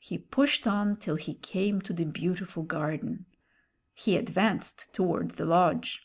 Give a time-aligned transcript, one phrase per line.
[0.00, 3.26] He pushed on till he came to the beautiful garden.
[3.94, 6.04] He advanced toward the lodge.